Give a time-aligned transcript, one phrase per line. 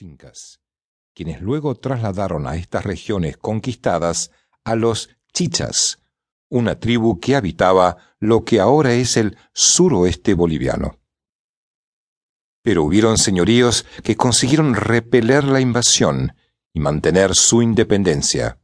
[0.00, 0.60] incas,
[1.14, 4.30] quienes luego trasladaron a estas regiones conquistadas
[4.64, 5.98] a los chichas,
[6.48, 10.98] una tribu que habitaba lo que ahora es el suroeste boliviano.
[12.62, 16.34] Pero hubieron señoríos que consiguieron repeler la invasión
[16.72, 18.60] y mantener su independencia.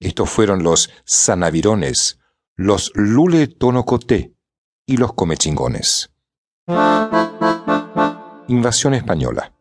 [0.00, 2.18] Estos fueron los sanavirones,
[2.56, 4.34] los lule tonocoté
[4.86, 6.10] y los comechingones.
[8.48, 9.53] Invasión española.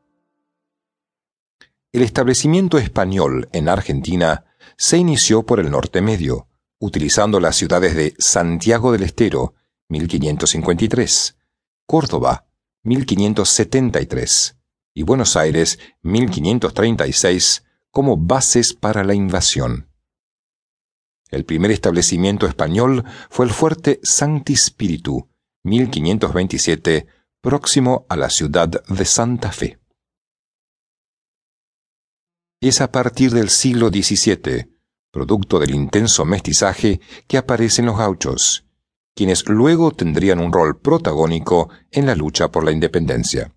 [1.93, 4.45] El establecimiento español en Argentina
[4.77, 6.47] se inició por el norte medio,
[6.79, 9.53] utilizando las ciudades de Santiago del Estero,
[9.89, 11.37] 1553,
[11.85, 12.47] Córdoba,
[12.81, 14.57] 1573
[14.95, 19.87] y Buenos Aires, 1536, como bases para la invasión.
[21.29, 25.29] El primer establecimiento español fue el fuerte Sancti Spiritu,
[25.61, 27.05] 1527,
[27.39, 29.82] próximo a la ciudad de Santa Fe.
[32.63, 34.69] Es a partir del siglo XVII,
[35.11, 38.65] producto del intenso mestizaje, que aparecen los gauchos,
[39.13, 43.53] quienes luego tendrían un rol protagónico en la lucha por la independencia.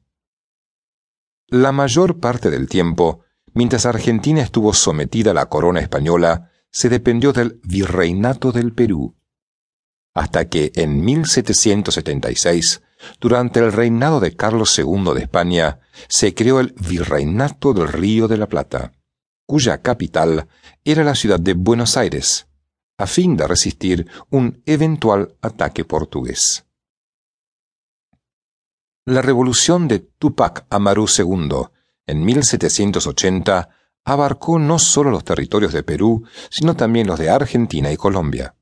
[1.46, 3.20] La mayor parte del tiempo,
[3.54, 9.14] mientras Argentina estuvo sometida a la corona española, se dependió del Virreinato del Perú,
[10.14, 12.82] hasta que en 1776,
[13.20, 18.38] durante el reinado de Carlos II de España, se creó el Virreinato del Río de
[18.38, 18.94] la Plata,
[19.46, 20.48] cuya capital
[20.84, 22.48] era la ciudad de Buenos Aires,
[22.98, 26.66] a fin de resistir un eventual ataque portugués.
[29.04, 31.68] La revolución de Tupac Amaru II
[32.06, 33.68] en 1780
[34.04, 38.54] abarcó no solo los territorios de Perú, sino también los de Argentina y Colombia.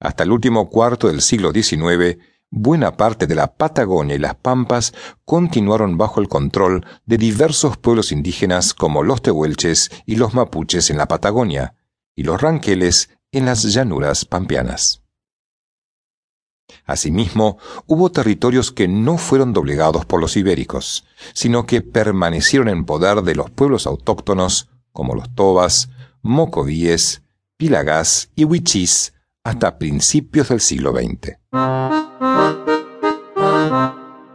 [0.00, 2.18] Hasta el último cuarto del siglo XIX,
[2.50, 4.94] buena parte de la Patagonia y las Pampas
[5.24, 10.98] continuaron bajo el control de diversos pueblos indígenas como los tehuelches y los mapuches en
[10.98, 11.74] la Patagonia,
[12.14, 15.02] y los ranqueles en las llanuras pampeanas.
[16.84, 23.22] Asimismo, hubo territorios que no fueron doblegados por los ibéricos, sino que permanecieron en poder
[23.22, 25.90] de los pueblos autóctonos como los tobas,
[26.22, 27.22] mocovíes,
[27.56, 31.38] pilagás y huichís hasta principios del siglo XX.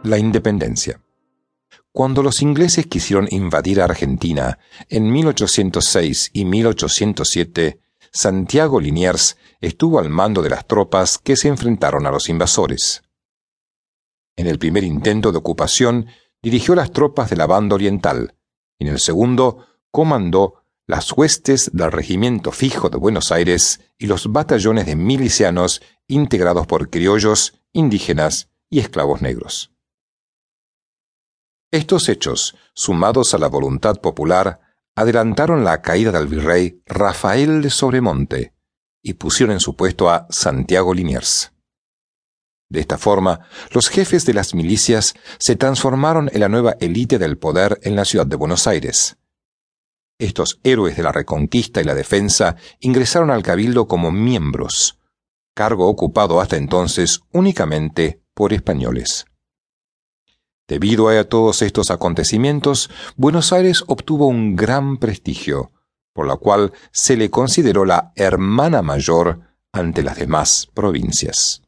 [0.04, 1.00] La independencia.
[1.92, 7.80] Cuando los ingleses quisieron invadir Argentina en 1806 y 1807,
[8.12, 13.02] Santiago Liniers estuvo al mando de las tropas que se enfrentaron a los invasores.
[14.36, 16.06] En el primer intento de ocupación
[16.42, 18.34] dirigió las tropas de la banda oriental,
[18.78, 24.86] en el segundo comandó las huestes del Regimiento Fijo de Buenos Aires y los batallones
[24.86, 25.80] de milicianos
[26.14, 29.72] integrados por criollos, indígenas y esclavos negros.
[31.70, 34.60] Estos hechos, sumados a la voluntad popular,
[34.94, 38.52] adelantaron la caída del virrey Rafael de Sobremonte
[39.02, 41.52] y pusieron en su puesto a Santiago Liniers.
[42.68, 43.40] De esta forma,
[43.70, 48.04] los jefes de las milicias se transformaron en la nueva élite del poder en la
[48.04, 49.16] ciudad de Buenos Aires.
[50.18, 54.98] Estos héroes de la reconquista y la defensa ingresaron al cabildo como miembros,
[55.54, 59.26] cargo ocupado hasta entonces únicamente por españoles.
[60.68, 65.72] Debido a todos estos acontecimientos, Buenos Aires obtuvo un gran prestigio,
[66.14, 69.40] por lo cual se le consideró la hermana mayor
[69.72, 71.62] ante las demás provincias.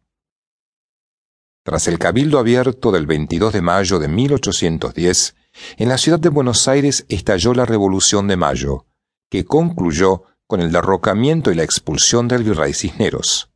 [1.65, 5.35] Tras el cabildo abierto del 22 de mayo de 1810,
[5.79, 8.87] en la ciudad de Buenos Aires estalló la Revolución de Mayo,
[9.31, 13.51] que concluyó con el derrocamiento y la expulsión del virrey Cisneros.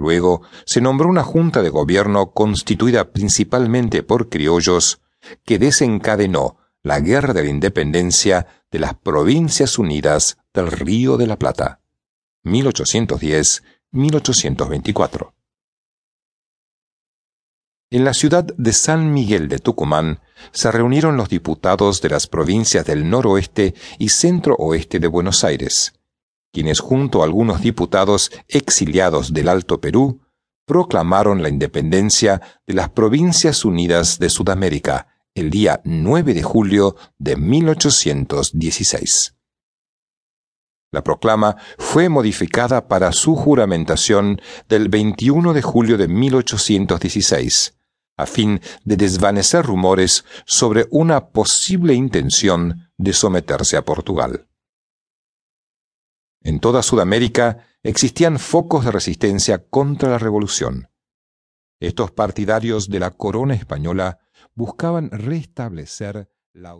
[0.00, 5.02] Luego se nombró una junta de gobierno constituida principalmente por criollos
[5.44, 11.38] que desencadenó la Guerra de la Independencia de las Provincias Unidas del Río de la
[11.38, 11.82] Plata,
[12.44, 15.34] 1810-1824.
[17.90, 20.20] En la ciudad de San Miguel de Tucumán
[20.52, 25.99] se reunieron los diputados de las provincias del noroeste y centro-oeste de Buenos Aires,
[26.52, 30.20] quienes junto a algunos diputados exiliados del Alto Perú
[30.66, 37.36] proclamaron la independencia de las Provincias Unidas de Sudamérica el día 9 de julio de
[37.36, 39.36] 1816.
[40.92, 47.76] La proclama fue modificada para su juramentación del 21 de julio de 1816,
[48.16, 54.48] a fin de desvanecer rumores sobre una posible intención de someterse a Portugal.
[56.42, 60.88] En toda Sudamérica existían focos de resistencia contra la revolución.
[61.80, 64.18] Estos partidarios de la corona española
[64.54, 66.74] buscaban restablecer la